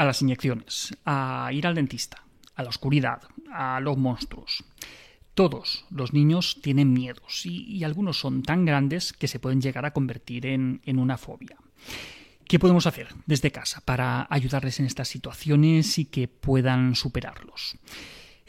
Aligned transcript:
a 0.00 0.06
las 0.06 0.22
inyecciones, 0.22 0.96
a 1.04 1.50
ir 1.52 1.66
al 1.66 1.74
dentista, 1.74 2.24
a 2.54 2.62
la 2.62 2.70
oscuridad, 2.70 3.20
a 3.52 3.80
los 3.80 3.98
monstruos. 3.98 4.64
Todos 5.34 5.84
los 5.90 6.14
niños 6.14 6.58
tienen 6.62 6.94
miedos 6.94 7.44
y, 7.44 7.84
algunos 7.84 8.18
son 8.18 8.42
tan 8.42 8.64
grandes 8.64 9.12
que 9.12 9.28
se 9.28 9.38
pueden 9.38 9.60
llegar 9.60 9.84
a 9.84 9.92
convertir 9.92 10.46
en, 10.46 10.80
en 10.86 10.98
una 10.98 11.18
fobia. 11.18 11.58
¿Qué 12.46 12.58
podemos 12.58 12.86
hacer 12.86 13.08
desde 13.26 13.52
casa 13.52 13.82
para 13.84 14.26
ayudarles 14.30 14.80
en 14.80 14.86
estas 14.86 15.08
situaciones 15.08 15.98
y 15.98 16.06
que 16.06 16.28
puedan 16.28 16.94
superarlos? 16.94 17.76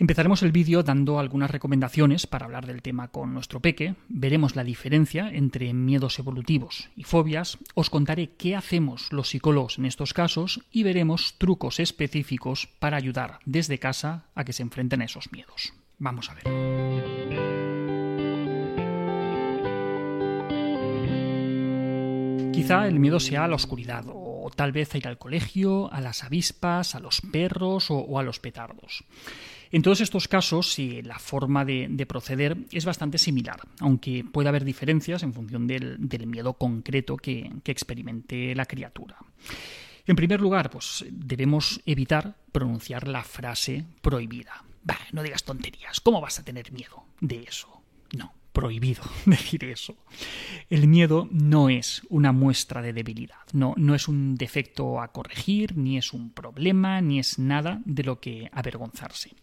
Empezaremos 0.02 0.42
el 0.42 0.52
vídeo 0.52 0.82
dando 0.82 1.20
algunas 1.20 1.52
recomendaciones 1.52 2.26
para 2.26 2.48
hablar 2.48 2.66
del 2.66 2.82
tema 2.82 3.10
con 3.10 3.36
nuestro 3.36 3.60
peque, 3.60 3.94
veremos 4.10 4.56
la 4.56 4.64
diferencia 4.64 5.30
entre 5.32 5.76
miedos 5.76 6.18
evolutivos 6.18 6.90
y 6.96 7.04
fobias, 7.04 7.60
os 7.76 7.92
contaré 7.92 8.32
qué 8.32 8.56
hacemos 8.56 9.14
los 9.14 9.30
psicólogos 9.30 9.78
en 9.78 9.86
estos 9.86 10.16
casos 10.16 10.62
y 10.72 10.82
veremos 10.82 11.36
trucos 11.38 11.80
específicos 11.80 12.68
para 12.80 12.98
ayudar 12.98 13.42
desde 13.46 13.78
casa 13.78 14.26
a 14.34 14.44
que 14.44 14.54
se 14.54 14.64
enfrenten 14.64 15.04
a 15.04 15.06
esos 15.06 15.32
miedos. 15.32 15.72
Vamos 16.00 16.32
a 16.32 16.34
ver. 16.34 16.46
Quizá 22.52 22.88
el 22.88 23.00
miedo 23.00 23.20
sea 23.20 23.46
a 23.46 23.48
la 23.48 23.56
oscuridad, 23.56 24.06
o 24.08 24.50
tal 24.56 24.72
vez 24.72 24.96
a 24.96 24.98
ir 24.98 25.08
al 25.08 25.20
colegio, 25.20 25.94
a 25.94 26.02
las 26.02 26.24
avispas, 26.24 26.96
a 26.96 27.00
los 27.00 27.22
perros 27.22 27.92
o, 27.92 28.18
a 28.18 28.24
los 28.24 28.40
petardos. 28.40 29.04
En 29.72 29.82
todos 29.82 30.02
estos 30.02 30.28
casos, 30.28 30.78
la 31.04 31.18
forma 31.18 31.64
de, 31.64 32.06
proceder 32.08 32.58
es 32.72 32.84
bastante 32.84 33.18
similar, 33.18 33.62
aunque 33.80 34.26
puede 34.26 34.50
haber 34.50 34.66
diferencias 34.66 35.24
en 35.24 35.34
función 35.34 35.66
del, 35.66 36.28
miedo 36.28 36.54
concreto 36.54 37.16
que, 37.16 37.50
experimente 37.66 38.54
la 38.54 38.66
criatura. 38.66 39.18
En 40.06 40.16
primer 40.18 40.42
lugar, 40.42 40.70
pues 40.70 41.06
debemos 41.10 41.80
evitar 41.86 42.36
pronunciar 42.52 43.08
la 43.08 43.24
frase 43.24 43.86
prohibida. 44.02 44.66
Bah, 44.84 45.00
no 45.14 45.24
digas 45.24 45.44
tonterías, 45.44 46.02
¿cómo 46.02 46.20
vas 46.20 46.40
a 46.40 46.44
tener 46.44 46.72
miedo 46.72 47.06
de 47.22 47.44
eso? 47.44 47.82
No, 48.18 48.34
prohibido 48.54 49.04
decir 49.26 49.64
eso. 49.66 49.96
El 50.70 50.88
miedo 50.88 51.28
no 51.32 51.70
es 51.70 52.02
una 52.10 52.32
muestra 52.32 52.82
de 52.82 52.94
debilidad, 52.94 53.46
no, 53.54 53.74
no 53.78 53.96
es 53.96 54.08
un 54.08 54.36
defecto 54.36 55.02
a 55.02 55.12
corregir, 55.12 55.78
ni 55.78 55.98
es 55.98 56.14
un 56.14 56.32
problema, 56.32 57.02
ni 57.02 57.20
es 57.20 57.40
nada 57.40 57.82
de 57.86 58.04
lo 58.04 58.20
que 58.20 58.50
avergonzarse. 58.52 59.34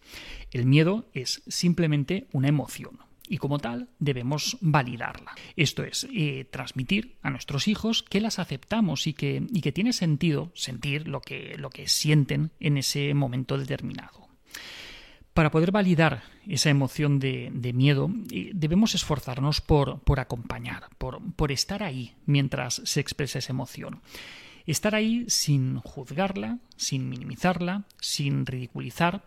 El 0.51 0.65
miedo 0.65 1.09
es 1.13 1.41
simplemente 1.47 2.27
una 2.31 2.47
emoción, 2.47 2.99
y 3.29 3.37
como 3.37 3.59
tal 3.59 3.89
debemos 3.99 4.57
validarla. 4.59 5.35
Esto 5.55 5.83
es, 5.83 6.07
eh, 6.11 6.45
transmitir 6.49 7.17
a 7.21 7.29
nuestros 7.29 7.67
hijos 7.67 8.03
que 8.03 8.19
las 8.19 8.39
aceptamos 8.39 9.07
y 9.07 9.13
que, 9.13 9.43
y 9.53 9.61
que 9.61 9.71
tiene 9.71 9.93
sentido 9.93 10.51
sentir 10.55 11.07
lo 11.07 11.21
que, 11.21 11.55
lo 11.57 11.69
que 11.69 11.87
sienten 11.87 12.51
en 12.59 12.77
ese 12.77 13.13
momento 13.13 13.57
determinado. 13.57 14.27
Para 15.39 15.51
poder 15.51 15.71
validar 15.71 16.23
esa 16.49 16.69
emoción 16.69 17.17
de, 17.17 17.71
miedo, 17.73 18.11
eh, 18.29 18.51
debemos 18.53 18.93
esforzarnos 18.93 19.61
por, 19.61 19.99
por 19.99 20.19
acompañar, 20.19 20.89
por, 20.97 21.21
por 21.37 21.53
estar 21.53 21.81
ahí 21.81 22.13
mientras 22.25 22.81
se 22.83 22.99
expresa 22.99 23.39
esa 23.39 23.53
emoción. 23.53 24.01
Estar 24.65 24.95
ahí 24.95 25.25
sin 25.27 25.79
juzgarla, 25.79 26.59
sin 26.75 27.09
minimizarla, 27.09 27.85
sin 27.99 28.45
ridiculizar, 28.45 29.23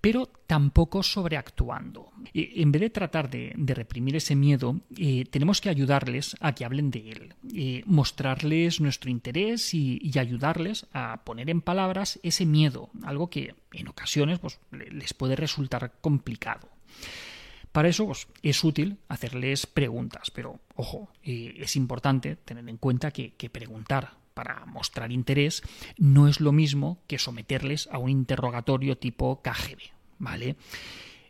pero 0.00 0.26
tampoco 0.46 1.02
sobreactuando. 1.02 2.10
En 2.34 2.72
vez 2.72 2.82
de 2.82 2.90
tratar 2.90 3.30
de, 3.30 3.54
reprimir 3.74 4.16
ese 4.16 4.34
miedo, 4.34 4.80
eh, 4.96 5.24
tenemos 5.30 5.60
que 5.60 5.68
ayudarles 5.68 6.36
a 6.40 6.54
que 6.54 6.64
hablen 6.64 6.90
de 6.90 7.10
él, 7.10 7.34
eh, 7.54 7.82
mostrarles 7.86 8.80
nuestro 8.80 9.10
interés 9.10 9.74
y, 9.74 10.00
ayudarles 10.18 10.86
a 10.92 11.22
poner 11.24 11.48
en 11.48 11.62
palabras 11.62 12.20
ese 12.22 12.44
miedo, 12.44 12.90
algo 13.04 13.30
que 13.30 13.54
en 13.72 13.88
ocasiones 13.88 14.38
pues, 14.38 14.60
les 14.70 15.14
puede 15.14 15.34
resultar 15.34 15.94
complicado. 16.02 16.68
Para 17.72 17.88
eso 17.88 18.04
pues, 18.06 18.26
es 18.42 18.62
útil 18.64 18.98
hacerles 19.08 19.66
preguntas, 19.66 20.30
pero 20.30 20.60
ojo, 20.74 21.08
eh, 21.22 21.54
es 21.58 21.76
importante 21.76 22.36
tener 22.36 22.68
en 22.68 22.76
cuenta 22.76 23.12
que 23.12 23.50
preguntar 23.50 24.19
para 24.40 24.64
mostrar 24.64 25.12
interés 25.12 25.62
no 25.98 26.26
es 26.26 26.40
lo 26.40 26.50
mismo 26.50 27.02
que 27.06 27.18
someterles 27.18 27.90
a 27.92 27.98
un 27.98 28.08
interrogatorio 28.08 28.96
tipo 28.96 29.42
KGB, 29.42 29.92
¿vale? 30.18 30.56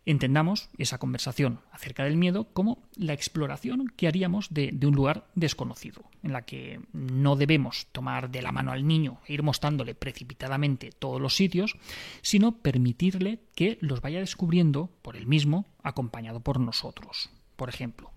Entendamos 0.06 0.68
esa 0.78 0.98
conversación 0.98 1.58
acerca 1.72 2.04
del 2.04 2.16
miedo 2.16 2.52
como 2.52 2.78
la 2.94 3.12
exploración 3.12 3.92
que 3.96 4.06
haríamos 4.06 4.54
de, 4.54 4.78
un 4.84 4.94
lugar 4.94 5.26
desconocido, 5.34 6.04
en 6.22 6.32
la 6.32 6.42
que 6.42 6.82
no 6.92 7.34
debemos 7.34 7.88
tomar 7.90 8.30
de 8.30 8.42
la 8.42 8.52
mano 8.52 8.70
al 8.70 8.86
niño 8.86 9.18
e 9.26 9.32
ir 9.32 9.42
mostrándole 9.42 9.96
precipitadamente 9.96 10.92
todos 10.96 11.20
los 11.20 11.34
sitios, 11.34 11.74
sino 12.22 12.58
permitirle 12.62 13.40
que 13.56 13.76
los 13.80 14.02
vaya 14.02 14.20
descubriendo 14.20 14.88
por 15.02 15.16
él 15.16 15.26
mismo, 15.26 15.66
acompañado 15.82 16.38
por 16.38 16.60
nosotros. 16.60 17.28
Por 17.56 17.70
ejemplo, 17.70 18.12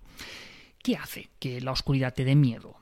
¿qué 0.84 0.96
hace 0.96 1.30
que 1.40 1.60
la 1.60 1.72
oscuridad 1.72 2.14
te 2.14 2.24
dé 2.24 2.36
miedo? 2.36 2.76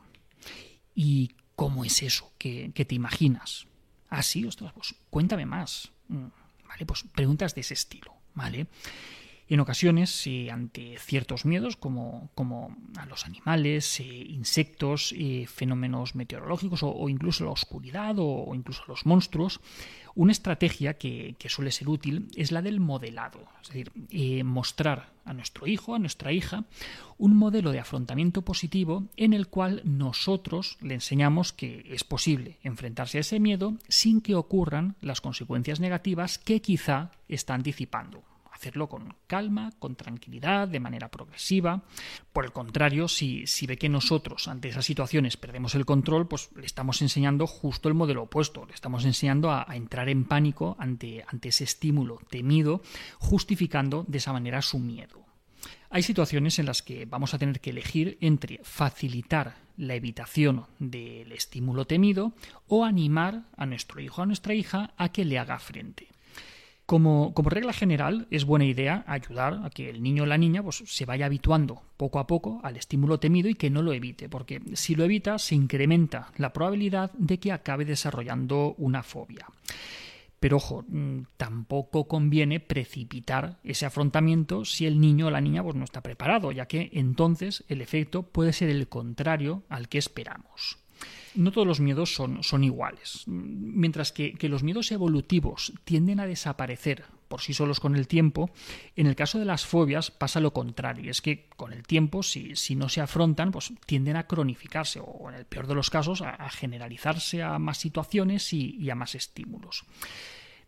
¿Y 0.95 1.31
¿Cómo 1.63 1.85
es 1.85 2.03
eso 2.03 2.33
que, 2.39 2.73
te 2.75 2.95
imaginas? 2.97 3.69
Ah, 4.11 4.25
sí, 4.25 4.45
ostras, 4.45 4.73
pues 4.73 4.97
cuéntame 5.11 5.47
más. 5.47 5.93
Mm, 6.09 6.27
vale, 6.67 6.85
pues 6.85 7.05
preguntas 7.15 7.55
de 7.55 7.61
ese 7.61 7.75
estilo, 7.75 8.17
¿vale? 8.35 8.67
En 9.53 9.61
ocasiones, 9.61 10.27
ante 10.51 10.97
ciertos 10.97 11.45
miedos, 11.45 11.77
como, 11.77 12.31
como, 12.35 12.75
a 12.97 13.05
los 13.05 13.27
animales, 13.27 14.01
eh, 14.01 14.05
insectos, 14.07 15.15
eh, 15.15 15.45
fenómenos 15.47 16.15
meteorológicos 16.15 16.83
o, 16.83 17.07
incluso 17.11 17.45
la 17.45 17.51
oscuridad 17.51 18.15
o, 18.17 18.55
incluso 18.55 18.83
los 18.89 19.05
monstruos, 19.05 19.61
una 20.15 20.33
estrategia 20.33 20.95
que, 20.95 21.37
suele 21.49 21.71
ser 21.71 21.91
útil 21.91 22.29
es 22.35 22.51
la 22.51 22.63
del 22.63 22.81
modelado, 22.81 23.47
es 23.61 23.69
decir, 23.69 23.93
eh, 24.09 24.43
mostrar 24.43 25.13
a 25.27 25.35
nuestro 25.35 25.67
hijo, 25.67 25.95
a 25.95 25.99
nuestra 25.99 26.33
hija, 26.33 26.65
un 27.19 27.37
modelo 27.37 27.73
de 27.73 27.81
afrontamiento 27.81 28.41
positivo 28.41 29.05
en 29.19 29.35
el 29.35 29.49
cual 29.49 29.83
nosotros 29.85 30.79
le 30.81 30.95
enseñamos 30.95 31.53
que 31.53 31.85
es 31.91 32.05
posible 32.05 32.59
enfrentarse 32.63 33.19
a 33.19 33.21
ese 33.21 33.39
miedo 33.39 33.77
sin 33.89 34.23
que 34.23 34.35
ocurran 34.35 34.97
las 35.03 35.21
consecuencias 35.21 35.79
negativas 35.79 36.39
que 36.39 36.63
quizá 36.63 37.11
está 37.29 37.53
anticipando 37.53 38.32
hacerlo 38.63 38.89
con 38.89 39.17
calma, 39.27 39.73
con 39.81 39.97
tranquilidad, 39.97 40.69
de 40.69 40.79
manera 40.79 41.11
progresiva. 41.11 41.83
Por 42.33 42.45
el 42.45 42.53
contrario, 42.53 43.09
si, 43.09 43.49
si 43.49 43.67
ve 43.67 43.77
que 43.77 43.89
nosotros 43.89 44.47
ante 44.47 44.69
esas 44.69 44.85
situaciones 44.85 45.37
perdemos 45.37 45.75
el 45.75 45.85
control, 45.85 46.29
pues 46.29 46.49
le 46.55 46.65
estamos 46.65 47.03
enseñando 47.03 47.49
justo 47.49 47.89
el 47.89 47.95
modelo 47.95 48.23
opuesto, 48.23 48.65
le 48.65 48.75
estamos 48.75 49.05
enseñando 49.05 49.51
a, 49.51 49.67
entrar 49.73 50.09
en 50.09 50.25
pánico 50.25 50.77
ante, 50.79 51.25
ante 51.27 51.49
ese 51.49 51.65
estímulo 51.65 52.21
temido, 52.31 52.83
justificando 53.19 54.05
de 54.07 54.19
esa 54.19 54.33
manera 54.33 54.63
su 54.63 54.79
miedo. 54.79 55.27
Hay 55.91 56.05
situaciones 56.05 56.61
en 56.61 56.67
las 56.67 56.83
que 56.83 57.05
vamos 57.05 57.35
a 57.35 57.39
tener 57.39 57.61
que 57.61 57.71
elegir 57.71 58.17
entre 58.21 58.61
facilitar 58.63 59.57
la 59.77 59.95
evitación 59.95 60.67
del 60.79 61.33
estímulo 61.33 61.85
temido 61.85 62.33
o 62.69 62.85
animar 62.85 63.43
a 63.57 63.67
nuestro 63.67 64.01
hijo 64.01 64.21
o 64.21 64.25
a 64.25 64.27
nuestra 64.27 64.55
hija 64.55 64.95
a 64.97 65.11
que 65.11 65.25
le 65.25 65.41
haga 65.41 65.59
frente. 65.59 66.09
Como, 66.87 67.33
regla 67.45 67.73
general, 67.73 68.27
es 68.31 68.45
buena 68.45 68.65
idea 68.65 69.05
ayudar 69.07 69.61
a 69.65 69.71
que 69.71 69.89
el 69.89 70.03
niño 70.03 70.25
o 70.25 70.27
la 70.27 70.37
niña 70.37 70.63
pues, 70.63 70.83
se 70.87 71.07
vaya 71.07 71.27
habituando 71.27 71.83
poco 71.97 72.19
a 72.19 72.27
poco 72.27 72.61
al 72.63 72.77
estímulo 72.77 73.19
temido 73.19 73.49
y 73.49 73.55
que 73.55 73.71
no 73.71 73.83
lo 73.83 73.93
evite, 73.93 74.29
porque 74.29 74.61
si 74.75 74.95
lo 74.95 75.05
evita 75.05 75.39
se 75.39 75.55
incrementa 75.55 76.33
la 76.37 76.53
probabilidad 76.53 77.13
de 77.13 77.39
que 77.39 77.53
acabe 77.53 77.85
desarrollando 77.85 78.75
una 78.79 79.03
fobia. 79.03 79.47
Pero 80.41 80.57
ojo, 80.57 80.85
mm, 80.89 81.21
tampoco 81.37 82.09
conviene 82.09 82.59
precipitar 82.59 83.61
ese 83.63 83.87
afrontamiento 83.87 84.65
si 84.65 84.87
el 84.87 85.01
niño 85.01 85.29
o 85.29 85.31
la 85.31 85.41
niña 85.41 85.63
pues, 85.63 85.77
no 85.77 85.85
está 85.85 86.01
preparado, 86.01 86.51
ya 86.51 86.67
que 86.67 86.91
entonces 86.95 87.65
el 87.69 87.81
efecto 87.81 88.25
puede 88.25 88.53
ser 88.53 88.69
el 88.69 88.89
contrario 88.89 89.63
al 89.69 89.89
que 89.89 89.99
esperamos 89.99 90.82
no 91.35 91.53
todos 91.53 91.67
los 91.67 91.81
miedos 91.81 92.15
son, 92.15 92.43
son 92.43 92.65
iguales. 92.65 93.25
Mientras 93.27 94.13
que, 94.13 94.37
los 94.49 94.63
miedos 94.63 94.93
evolutivos 94.93 95.73
tienden 95.85 96.21
a 96.21 96.27
desaparecer 96.27 97.05
por 97.29 97.41
sí 97.41 97.55
solos 97.55 97.81
con 97.81 97.97
el 97.97 98.09
tiempo, 98.09 98.51
en 98.95 99.07
el 99.07 99.17
caso 99.17 99.39
de 99.39 99.47
las 99.47 99.65
fobias 99.65 100.11
pasa 100.11 100.41
lo 100.41 100.53
contrario. 100.53 101.11
Es 101.11 101.23
que 101.23 101.49
con 101.57 101.73
el 101.73 101.83
tiempo, 101.85 102.23
si, 102.23 102.57
si 102.57 102.77
no 102.77 102.91
se 102.91 103.01
afrontan, 103.01 103.53
pues 103.53 103.73
tienden 103.87 104.17
a 104.17 104.27
cronificarse 104.27 105.01
o, 105.03 105.31
en 105.31 105.37
el 105.37 105.47
peor 105.47 105.67
de 105.67 105.75
los 105.75 105.89
casos, 105.89 106.21
a, 106.21 106.51
generalizarse 106.51 107.43
a 107.43 107.59
más 107.59 107.79
situaciones 107.79 108.53
y, 108.53 108.91
a 108.91 108.95
más 108.95 109.15
estímulos. 109.15 109.85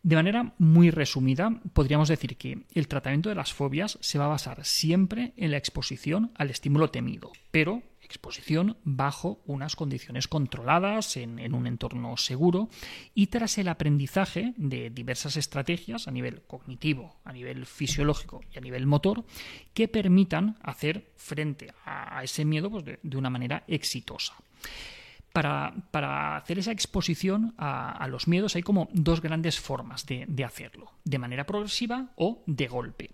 De 0.03 0.17
manera 0.17 0.55
muy 0.59 0.91
resumida, 0.91 1.61
podríamos 1.73 2.09
decir 2.09 2.37
que 2.37 2.65
el 2.75 2.89
tratamiento 2.89 3.29
de 3.29 3.35
las 3.35 3.53
fobias 3.53 3.99
se 4.01 4.19
va 4.19 4.27
a 4.27 4.29
basar 4.29 4.65
siempre 4.65 5.33
en 5.37 5.51
la 5.51 5.57
exposición 5.57 6.33
al 6.35 6.51
estímulo 6.51 6.91
temido, 6.91 7.33
pero 7.51 7.83
exposición 8.05 8.77
bajo 8.85 9.41
unas 9.47 9.77
condiciones 9.77 10.29
controladas 10.29 11.17
en, 11.17 11.55
un 11.55 11.67
entorno 11.67 12.17
seguro 12.17 12.69
y 13.15 13.29
tras 13.29 13.59
el 13.59 13.69
aprendizaje 13.69 14.55
de 14.57 14.91
diversas 14.91 15.37
estrategias 15.37 16.09
a 16.09 16.11
nivel 16.11 16.43
cognitivo, 16.43 17.17
a 17.25 17.33
nivel 17.33 17.67
fisiológico 17.67 18.43
y 18.53 18.59
a 18.59 18.61
nivel 18.61 18.87
motor 18.87 19.25
que 19.73 19.89
permitan 19.89 20.57
hacer 20.63 21.13
frente 21.17 21.73
a, 21.85 22.23
ese 22.23 22.45
miedo 22.45 22.71
pues, 22.71 22.85
de, 22.85 23.17
una 23.17 23.31
manera 23.31 23.65
exitosa. 23.67 24.35
para, 25.33 26.37
hacer 26.37 26.59
esa 26.59 26.73
exposición 26.73 27.55
a, 27.59 28.07
los 28.09 28.29
miedos 28.29 28.55
hay 28.57 28.63
como 28.63 28.89
dos 28.93 29.21
grandes 29.21 29.59
formas 29.59 30.07
de, 30.07 30.25
de 30.29 30.45
hacerlo, 30.45 30.93
de 31.05 31.19
manera 31.19 31.45
progresiva 31.45 32.11
o 32.17 32.43
de 32.47 32.69
golpe. 32.69 33.11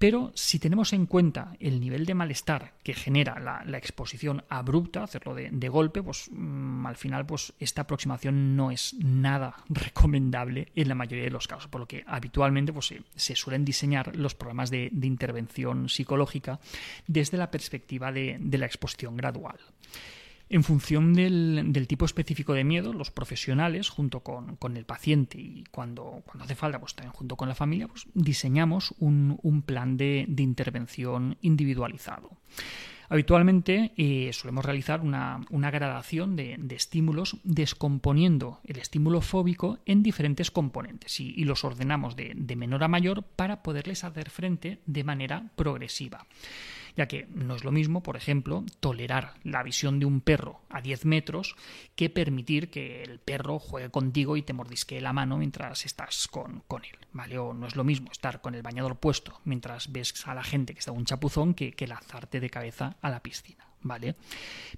Pero 0.00 0.32
si 0.34 0.58
tenemos 0.58 0.94
en 0.94 1.04
cuenta 1.04 1.54
el 1.60 1.78
nivel 1.78 2.06
de 2.06 2.14
malestar 2.14 2.72
que 2.82 2.94
genera 2.94 3.38
la, 3.38 3.76
exposición 3.76 4.42
abrupta, 4.48 5.02
hacerlo 5.02 5.34
de, 5.34 5.68
golpe, 5.68 6.02
pues 6.02 6.30
mm, 6.32 6.86
al 6.86 6.96
final 6.96 7.26
pues 7.26 7.52
esta 7.60 7.82
aproximación 7.82 8.56
no 8.56 8.70
es 8.70 8.94
nada 8.94 9.56
recomendable 9.68 10.68
en 10.74 10.88
la 10.88 10.94
mayoría 10.94 11.24
de 11.24 11.30
los 11.30 11.46
casos, 11.46 11.68
por 11.68 11.82
lo 11.82 11.86
que 11.86 12.02
habitualmente 12.06 12.72
pues, 12.72 12.94
se, 13.14 13.36
suelen 13.36 13.66
diseñar 13.66 14.16
los 14.16 14.34
programas 14.34 14.70
de, 14.70 14.90
intervención 15.02 15.90
psicológica 15.90 16.60
desde 17.06 17.36
la 17.36 17.50
perspectiva 17.50 18.10
de 18.10 18.38
la 18.58 18.64
exposición 18.64 19.18
gradual. 19.18 19.58
En 20.52 20.64
función 20.64 21.14
del, 21.14 21.86
tipo 21.86 22.04
específico 22.04 22.54
de 22.54 22.64
miedo, 22.64 22.92
los 22.92 23.12
profesionales, 23.12 23.88
junto 23.88 24.24
con, 24.24 24.76
el 24.76 24.84
paciente 24.84 25.38
y 25.38 25.62
cuando, 25.70 26.24
hace 26.40 26.56
falta, 26.56 26.80
pues 26.80 26.96
también 26.96 27.12
junto 27.12 27.36
con 27.36 27.48
la 27.48 27.54
familia, 27.54 27.86
pues 27.86 28.08
diseñamos 28.14 28.92
un, 28.98 29.62
plan 29.64 29.96
de, 29.96 30.26
intervención 30.38 31.38
individualizado. 31.40 32.32
Habitualmente 33.08 33.92
eh, 33.96 34.32
solemos 34.32 34.64
realizar 34.64 35.02
una, 35.02 35.70
gradación 35.70 36.34
de, 36.34 36.58
estímulos 36.70 37.36
descomponiendo 37.44 38.58
el 38.64 38.78
estímulo 38.78 39.20
fóbico 39.20 39.78
en 39.86 40.02
diferentes 40.02 40.50
componentes 40.50 41.20
y, 41.20 41.32
y 41.36 41.44
los 41.44 41.64
ordenamos 41.64 42.16
de 42.16 42.56
menor 42.56 42.82
a 42.82 42.88
mayor 42.88 43.22
para 43.22 43.62
poderles 43.62 44.02
hacer 44.02 44.30
frente 44.30 44.80
de 44.84 45.04
manera 45.04 45.52
progresiva 45.54 46.26
ya 46.96 47.06
que 47.06 47.26
no 47.34 47.56
es 47.56 47.64
lo 47.64 47.72
mismo, 47.72 48.02
por 48.02 48.16
ejemplo, 48.16 48.64
tolerar 48.80 49.34
la 49.44 49.62
visión 49.62 49.98
de 49.98 50.06
un 50.06 50.20
perro 50.20 50.60
a 50.68 50.80
10 50.80 51.04
metros 51.04 51.56
que 51.96 52.10
permitir 52.10 52.70
que 52.70 53.02
el 53.02 53.18
perro 53.18 53.58
juegue 53.58 53.90
contigo 53.90 54.36
y 54.36 54.42
te 54.42 54.52
mordisque 54.52 55.00
la 55.00 55.12
mano 55.12 55.38
mientras 55.38 55.84
estás 55.86 56.28
con, 56.28 56.62
con 56.66 56.84
él, 56.84 56.98
¿vale? 57.12 57.38
O 57.38 57.54
no 57.54 57.66
es 57.66 57.76
lo 57.76 57.84
mismo 57.84 58.10
estar 58.10 58.40
con 58.40 58.54
el 58.54 58.62
bañador 58.62 58.96
puesto 58.96 59.40
mientras 59.44 59.92
ves 59.92 60.26
a 60.26 60.34
la 60.34 60.44
gente 60.44 60.74
que 60.74 60.80
está 60.80 60.92
un 60.92 61.04
chapuzón 61.04 61.54
que, 61.54 61.72
que 61.72 61.86
lanzarte 61.86 62.40
de 62.40 62.50
cabeza 62.50 62.96
a 63.00 63.10
la 63.10 63.22
piscina, 63.22 63.66
¿vale? 63.82 64.16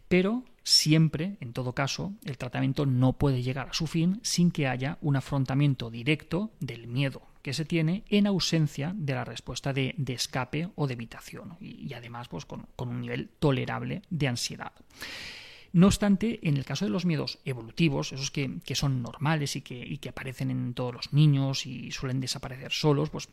Pero 0.09 0.45
siempre, 0.63 1.37
en 1.41 1.53
todo 1.53 1.75
caso, 1.75 2.13
el 2.25 2.39
tratamiento 2.39 2.87
no 2.87 3.15
puede 3.15 3.43
llegar 3.43 3.71
a 3.71 3.75
su 3.75 3.87
fin 3.87 4.21
sin 4.23 4.51
que 4.51 4.69
haya 4.69 4.99
un 5.01 5.17
afrontamiento 5.17 5.91
directo 5.91 6.53
del 6.61 6.87
miedo 6.87 7.32
que 7.43 7.53
se 7.53 7.65
tiene 7.65 8.05
en 8.09 8.27
ausencia 8.27 8.93
de 8.97 9.15
la 9.15 9.25
respuesta 9.25 9.73
de, 9.73 9.95
escape 10.07 10.71
o 10.77 10.87
de 10.87 10.95
evitación 10.95 11.57
y, 11.61 11.93
además 11.93 12.29
pues, 12.29 12.47
con, 12.47 12.67
con 12.77 12.89
un 12.89 13.01
nivel 13.01 13.29
tolerable 13.39 14.03
de 14.11 14.29
ansiedad. 14.29 14.73
No 15.73 15.87
obstante, 15.87 16.39
en 16.43 16.59
el 16.59 16.65
caso 16.65 16.85
de 16.85 16.91
los 16.91 17.07
miedos 17.07 17.39
evolutivos, 17.45 18.13
esos 18.13 18.31
que, 18.31 18.61
son 18.75 19.03
normales 19.03 19.57
y 19.57 19.63
que, 19.63 19.99
que, 19.99 20.09
aparecen 20.11 20.51
en 20.51 20.75
todos 20.75 20.95
los 20.95 21.13
niños 21.13 21.67
y 21.67 21.91
suelen 21.93 22.21
desaparecer 22.21 22.73
solos, 22.73 23.09
pues 23.09 23.29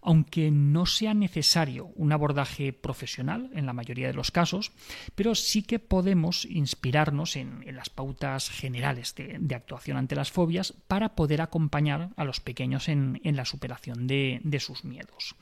aunque 0.00 0.50
no 0.50 0.86
sea 0.86 1.14
necesario 1.14 1.86
un 1.94 2.12
abordaje 2.12 2.72
profesional 2.72 3.50
en 3.54 3.66
la 3.66 3.72
mayoría 3.72 4.06
de 4.06 4.14
los 4.14 4.30
casos, 4.30 4.72
pero 5.14 5.34
sí 5.34 5.62
que 5.62 5.78
podemos 5.78 6.44
inspirarnos 6.44 7.36
en, 7.36 7.64
las 7.74 7.90
pautas 7.90 8.50
generales 8.50 9.14
de, 9.14 9.54
actuación 9.54 9.96
ante 9.96 10.16
las 10.16 10.30
fobias 10.30 10.72
para 10.88 11.14
poder 11.14 11.40
acompañar 11.40 12.10
a 12.16 12.24
los 12.24 12.40
pequeños 12.40 12.88
en, 12.88 13.20
la 13.22 13.44
superación 13.44 14.06
de 14.06 14.60
sus 14.60 14.84
miedos. 14.84 15.36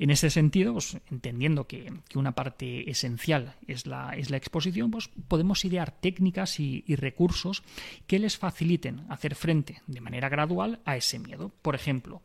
En 0.00 0.08
ese 0.08 0.30
sentido, 0.30 0.72
pues, 0.72 0.96
entendiendo 1.10 1.66
que, 1.66 1.92
una 2.14 2.32
parte 2.32 2.90
esencial 2.90 3.54
es 3.66 3.86
la, 3.86 4.16
exposición, 4.16 4.90
pues 4.90 5.10
podemos 5.28 5.62
idear 5.66 5.90
técnicas 5.90 6.58
y, 6.58 6.82
recursos 6.96 7.62
que 8.06 8.18
les 8.18 8.38
faciliten 8.38 9.04
hacer 9.10 9.34
frente 9.34 9.82
de 9.86 10.00
manera 10.00 10.30
gradual 10.30 10.80
a 10.86 10.96
ese 10.96 11.18
miedo. 11.18 11.52
Por 11.60 11.74
ejemplo, 11.74 12.22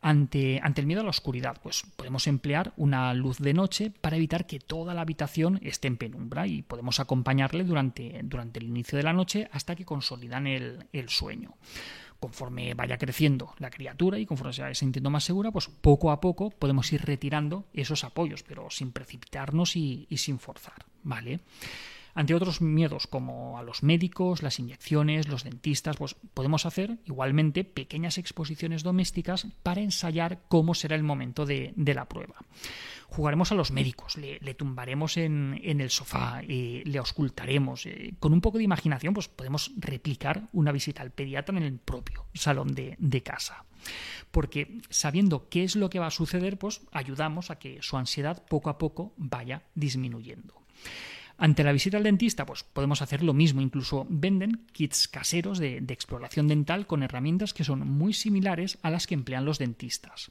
ante, 0.00 0.62
el 0.64 0.86
miedo 0.86 1.02
a 1.02 1.04
la 1.04 1.10
oscuridad, 1.10 1.58
pues 1.62 1.82
podemos 1.94 2.26
emplear 2.26 2.72
una 2.78 3.12
luz 3.12 3.36
de 3.36 3.52
noche 3.52 3.92
para 4.00 4.16
evitar 4.16 4.46
que 4.46 4.58
toda 4.58 4.94
la 4.94 5.02
habitación 5.02 5.60
esté 5.62 5.88
en 5.88 5.98
penumbra 5.98 6.46
y 6.46 6.62
podemos 6.62 7.00
acompañarle 7.00 7.64
durante, 7.64 8.18
el 8.18 8.62
inicio 8.62 8.96
de 8.96 9.04
la 9.04 9.12
noche 9.12 9.46
hasta 9.52 9.76
que 9.76 9.84
consolidan 9.84 10.46
el 10.46 11.08
sueño 11.08 11.54
conforme 12.20 12.74
vaya 12.74 12.98
creciendo 12.98 13.54
la 13.58 13.70
criatura 13.70 14.18
y 14.18 14.26
conforme 14.26 14.52
se 14.52 14.62
vaya 14.62 14.74
sintiendo 14.74 15.10
más 15.10 15.24
segura, 15.24 15.50
pues 15.50 15.68
poco 15.68 16.10
a 16.10 16.20
poco 16.20 16.50
podemos 16.50 16.92
ir 16.92 17.02
retirando 17.02 17.64
esos 17.72 18.04
apoyos, 18.04 18.42
pero 18.42 18.70
sin 18.70 18.92
precipitarnos 18.92 19.74
y, 19.74 20.06
sin 20.16 20.38
forzar, 20.38 20.84
¿vale? 21.02 21.40
Ante 22.12 22.34
otros 22.34 22.60
miedos 22.60 23.06
como 23.06 23.58
a 23.58 23.62
los 23.62 23.82
médicos, 23.82 24.42
las 24.42 24.58
inyecciones, 24.58 25.28
los 25.28 25.44
dentistas, 25.44 25.96
pues 25.96 26.16
podemos 26.34 26.66
hacer 26.66 26.98
igualmente 27.06 27.64
pequeñas 27.64 28.18
exposiciones 28.18 28.82
domésticas 28.82 29.46
para 29.62 29.80
ensayar 29.80 30.40
cómo 30.48 30.74
será 30.74 30.96
el 30.96 31.04
momento 31.04 31.46
de, 31.46 31.72
de 31.76 31.94
la 31.94 32.06
prueba 32.06 32.34
jugaremos 33.10 33.52
a 33.52 33.54
los 33.54 33.72
médicos, 33.72 34.16
le, 34.16 34.54
tumbaremos 34.54 35.16
en, 35.16 35.60
el 35.62 35.90
sofá, 35.90 36.42
eh, 36.46 36.82
le 36.84 36.98
auscultaremos. 36.98 37.86
Eh, 37.86 38.14
con 38.18 38.32
un 38.32 38.40
poco 38.40 38.58
de 38.58 38.64
imaginación, 38.64 39.14
pues 39.14 39.28
podemos 39.28 39.72
replicar 39.76 40.48
una 40.52 40.72
visita 40.72 41.02
al 41.02 41.10
pediatra 41.10 41.56
en 41.56 41.64
el 41.64 41.78
propio 41.78 42.26
salón 42.34 42.74
de, 42.74 43.22
casa. 43.22 43.64
Porque 44.30 44.78
sabiendo 44.88 45.48
qué 45.48 45.64
es 45.64 45.76
lo 45.76 45.90
que 45.90 45.98
va 45.98 46.06
a 46.06 46.10
suceder, 46.10 46.58
pues 46.58 46.82
ayudamos 46.92 47.50
a 47.50 47.58
que 47.58 47.78
su 47.82 47.96
ansiedad 47.96 48.44
poco 48.46 48.70
a 48.70 48.78
poco 48.78 49.12
vaya 49.16 49.62
disminuyendo. 49.74 50.54
Ante 51.36 51.64
la 51.64 51.72
visita 51.72 51.96
al 51.96 52.02
dentista, 52.02 52.44
pues 52.44 52.62
podemos 52.62 53.02
hacer 53.02 53.22
lo 53.22 53.32
mismo. 53.32 53.62
Incluso 53.62 54.06
venden 54.10 54.66
kits 54.72 55.08
caseros 55.08 55.58
de, 55.58 55.78
exploración 55.88 56.48
dental 56.48 56.86
con 56.86 57.02
herramientas 57.02 57.54
que 57.54 57.64
son 57.64 57.88
muy 57.88 58.12
similares 58.12 58.78
a 58.82 58.90
las 58.90 59.06
que 59.06 59.14
emplean 59.14 59.46
los 59.46 59.58
dentistas. 59.58 60.30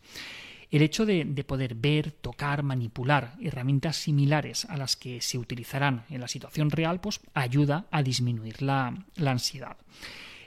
El 0.71 0.83
hecho 0.83 1.05
de, 1.05 1.25
poder 1.47 1.73
ver, 1.73 2.11
tocar, 2.11 2.61
manipular 2.61 3.35
herramientas 3.41 3.95
similares 3.95 4.65
a 4.65 4.77
las 4.77 4.95
que 4.95 5.19
se 5.19 5.39
utilizarán 5.39 6.05
en 6.09 6.21
la 6.21 6.27
situación 6.27 6.69
real, 6.69 7.01
pues 7.01 7.21
ayuda 7.33 7.87
a 7.89 8.03
disminuir 8.03 8.61
la, 8.61 8.93
ansiedad. 9.25 9.77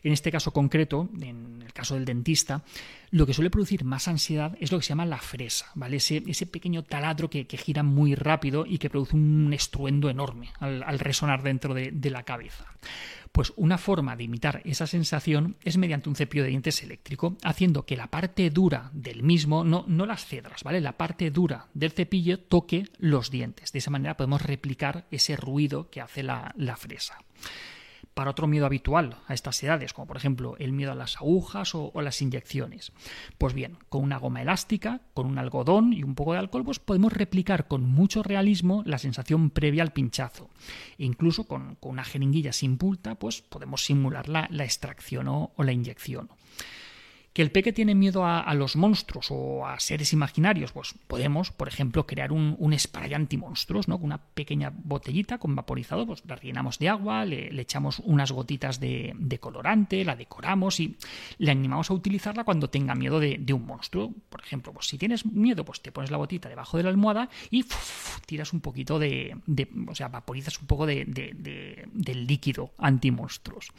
En 0.04 0.12
este 0.12 0.32
caso 0.32 0.52
concreto, 0.52 1.08
en 1.20 1.62
el 1.64 1.72
caso 1.72 1.94
del 1.94 2.04
dentista, 2.04 2.64
lo 3.10 3.26
que 3.26 3.34
suele 3.34 3.50
producir 3.50 3.84
más 3.84 4.08
ansiedad 4.08 4.56
es 4.58 4.72
lo 4.72 4.78
que 4.78 4.84
se 4.84 4.90
llama 4.90 5.06
la 5.06 5.19
fresa, 5.19 5.70
¿vale? 5.75 5.99
Ese, 5.99 6.46
pequeño 6.46 6.82
taladro 6.82 7.31
que, 7.31 7.44
gira 7.44 7.82
muy 7.82 8.14
rápido 8.14 8.66
y 8.66 8.78
que 8.78 8.90
produce 8.90 9.14
un 9.14 9.52
estruendo 9.52 10.10
enorme 10.10 10.50
al, 10.58 10.99
resonar 10.99 11.43
dentro 11.43 11.75
de, 11.75 12.10
la 12.10 12.25
cabeza. 12.25 12.66
Pues 13.31 13.52
una 13.56 13.78
forma 13.78 14.16
de 14.16 14.25
imitar 14.25 14.60
esa 14.64 14.87
sensación 14.87 15.56
es 15.62 15.78
mediante 15.78 16.08
un 16.08 16.16
cepillo 16.16 16.43
de 16.43 16.50
dientes 16.50 16.82
eléctrico, 16.82 17.37
haciendo 17.43 17.87
que 17.87 17.96
la 17.96 18.08
parte 18.08 18.50
dura 18.50 18.91
del 18.93 19.22
mismo, 19.22 19.65
no, 19.65 19.84
no 19.86 20.05
las 20.05 20.27
cedras, 20.27 20.65
¿vale? 20.65 20.81
La 20.81 20.98
parte 20.98 21.31
dura 21.31 21.69
del 21.74 21.93
cepillo 21.93 22.41
toque 22.41 22.88
los 22.98 23.31
dientes. 23.31 23.72
De 23.72 23.79
esa 23.79 23.91
manera 23.91 24.17
podemos 24.17 24.43
replicar 24.43 25.06
ese 25.10 25.36
ruido 25.36 25.88
que 25.91 26.00
hace 26.00 26.22
la 26.22 26.77
fresa 26.77 27.19
para 28.14 28.31
otro 28.31 28.46
miedo 28.46 28.66
habitual 28.66 29.16
a 29.26 29.34
estas 29.34 29.62
edades, 29.62 29.92
como 29.92 30.06
por 30.06 30.16
ejemplo 30.16 30.56
el 30.58 30.72
miedo 30.72 30.92
a 30.92 30.96
las 30.96 31.16
agujas 31.16 31.74
o, 31.74 31.92
las 32.02 32.20
inyecciones. 32.20 32.92
Pues 33.38 33.54
bien, 33.54 33.78
con 33.88 34.02
una 34.02 34.19
goma 34.19 34.42
elástica, 34.42 35.00
con 35.14 35.26
un 35.26 35.38
algodón 35.38 35.92
y 35.92 36.02
un 36.02 36.14
poco 36.14 36.32
de 36.32 36.38
alcohol, 36.40 36.64
pues 36.64 36.78
podemos 36.78 37.12
replicar 37.12 37.69
con 37.69 37.82
mucho 37.82 38.22
realismo 38.22 38.82
la 38.86 38.98
sensación 38.98 39.50
previa 39.50 39.82
al 39.82 39.92
pinchazo. 39.92 40.50
E 40.98 41.04
incluso 41.04 41.44
con, 41.44 41.78
una 41.81 42.04
jeringuilla 42.04 42.52
sin 42.52 42.76
punta, 42.78 43.14
pues 43.14 43.42
podemos 43.42 43.84
simular 43.84 44.28
la, 44.28 44.48
extracción 44.64 45.28
o 45.28 45.52
la 45.58 45.72
inyección. 45.72 46.28
¿Que 47.32 47.43
el 47.43 47.51
peque 47.51 47.72
tiene 47.72 47.94
miedo 47.94 48.27
a, 48.27 48.53
los 48.55 48.77
monstruos 48.77 49.29
o 49.31 49.67
a 49.67 49.81
seres 49.81 50.12
imaginarios? 50.12 50.72
Pues 50.72 50.94
podemos, 51.06 51.51
por 51.51 51.67
ejemplo, 51.69 52.06
crear 52.06 52.31
un, 52.31 52.56
un 52.58 52.79
spray 52.79 53.15
anti-monstruos, 53.15 53.89
¿no? 53.89 53.96
Con 53.96 54.06
una 54.06 54.19
pequeña 54.19 54.70
botellita 54.74 55.39
con 55.39 55.56
vaporizado, 55.56 56.06
pues 56.06 56.22
la 56.27 56.36
rellenamos 56.36 56.79
de 56.79 56.89
agua, 56.89 57.24
le, 57.24 57.60
echamos 57.60 58.01
unas 58.01 58.32
gotitas 58.32 58.81
de, 58.81 59.39
colorante, 59.41 60.05
la 60.05 60.17
decoramos 60.17 60.79
y 60.81 60.96
le 61.39 61.51
animamos 61.51 61.91
a 61.91 61.94
utilizarla 61.94 62.44
cuando 62.44 62.69
tenga 62.69 62.94
miedo 62.94 63.19
de, 63.19 63.53
un 63.53 63.67
monstruo. 63.67 64.12
Por 64.29 64.43
ejemplo, 64.43 64.72
pues 64.72 64.86
si 64.86 64.98
tienes 64.98 65.24
miedo, 65.27 65.65
pues 65.65 65.81
te 65.81 65.93
pones 65.93 66.10
la 66.10 66.19
botita 66.19 66.48
debajo 66.48 66.77
de 66.77 66.82
la 66.82 66.91
almohada 66.91 67.29
y 67.51 67.65
tiras 68.27 68.53
un 68.53 68.60
poquito 68.60 68.98
de, 68.98 69.36
o 69.89 69.94
sea, 69.94 70.08
vaporizas 70.08 70.60
un 70.60 70.67
poco 70.67 70.86
de, 70.86 71.05
del 71.06 72.27
líquido 72.27 72.72
anti-monstruos. 72.79 73.72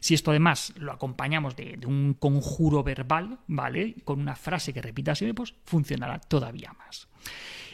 Si 0.00 0.14
esto 0.14 0.30
además 0.30 0.72
lo 0.76 0.92
acompañamos 0.92 1.56
de, 1.56 1.78
un 1.86 2.14
conjuro 2.14 2.84
verbal, 2.94 3.38
¿vale? 3.46 3.96
Con 4.04 4.20
una 4.20 4.36
frase 4.36 4.72
que 4.72 4.82
repita 4.82 5.14
siempre, 5.14 5.34
pues 5.34 5.54
funcionará 5.64 6.18
todavía 6.18 6.72
más. 6.74 7.08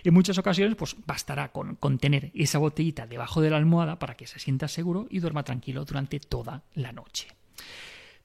En 0.04 0.14
muchas 0.14 0.38
ocasiones, 0.38 0.76
pues 0.76 0.96
bastará 1.06 1.50
con, 1.50 1.75
con, 1.76 1.98
tener 1.98 2.30
esa 2.34 2.58
botellita 2.58 3.06
debajo 3.06 3.40
de 3.40 3.50
la 3.50 3.56
almohada 3.56 3.98
para 3.98 4.16
que 4.16 4.26
se 4.26 4.38
sienta 4.38 4.68
seguro 4.68 5.06
y 5.10 5.18
duerma 5.18 5.42
tranquilo 5.42 5.84
durante 5.84 6.20
toda 6.20 6.62
la 6.75 6.92
noche. 6.92 7.28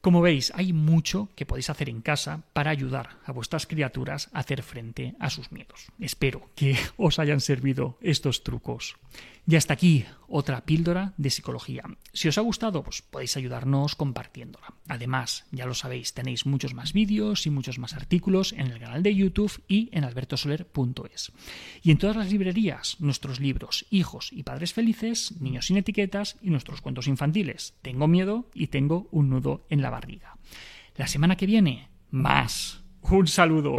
Como 0.03 0.21
veis, 0.21 0.51
hay 0.53 0.73
mucho 0.73 1.29
que 1.33 1.45
podéis 1.45 1.69
hacer 1.69 1.87
en 1.87 2.01
casa 2.01 2.43
para 2.51 2.71
ayudar 2.71 3.19
a 3.23 3.31
vuestras 3.31 3.65
criaturas 3.65 4.29
a 4.33 4.39
hacer 4.39 4.61
frente 4.61 5.15
a 5.17 5.29
sus 5.29 5.53
miedos. 5.53 5.87
Espero 5.97 6.49
que 6.55 6.77
os 6.97 7.19
hayan 7.19 7.39
servido 7.39 7.97
estos 8.01 8.43
trucos. 8.43 8.97
Y 9.45 9.57
hasta 9.57 9.73
aquí 9.73 10.05
otra 10.29 10.65
píldora 10.65 11.13
de 11.17 11.29
psicología. 11.29 11.83
Si 12.13 12.27
os 12.27 12.37
ha 12.37 12.41
gustado, 12.41 12.81
pues 12.83 13.01
podéis 13.01 13.35
ayudarnos 13.35 13.95
compartiéndola. 13.95 14.73
Además, 14.87 15.45
ya 15.51 15.65
lo 15.65 15.73
sabéis, 15.73 16.13
tenéis 16.13 16.45
muchos 16.45 16.73
más 16.73 16.93
vídeos 16.93 17.45
y 17.45 17.49
muchos 17.49 17.77
más 17.77 17.93
artículos 17.93 18.53
en 18.53 18.67
el 18.67 18.79
canal 18.79 19.03
de 19.03 19.13
YouTube 19.13 19.61
y 19.67 19.89
en 19.91 20.05
albertosoler.es. 20.05 21.31
Y 21.81 21.91
en 21.91 21.97
todas 21.97 22.15
las 22.15 22.31
librerías, 22.31 22.95
nuestros 22.99 23.41
libros 23.41 23.85
Hijos 23.89 24.29
y 24.31 24.43
Padres 24.43 24.73
Felices, 24.73 25.33
Niños 25.41 25.67
sin 25.67 25.77
etiquetas 25.77 26.37
y 26.41 26.49
nuestros 26.49 26.81
cuentos 26.81 27.07
infantiles. 27.07 27.75
Tengo 27.81 28.07
miedo 28.07 28.49
y 28.53 28.67
tengo 28.67 29.09
un 29.11 29.29
nudo 29.29 29.65
en 29.69 29.81
la 29.81 29.89
barriga. 29.89 30.37
La 30.95 31.07
semana 31.07 31.35
que 31.35 31.47
viene, 31.47 31.89
más. 32.11 32.81
Un 33.01 33.27
saludo. 33.27 33.75